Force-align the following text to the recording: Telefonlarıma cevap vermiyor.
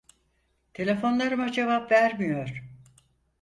Telefonlarıma 0.73 1.51
cevap 1.51 1.91
vermiyor. 1.91 2.63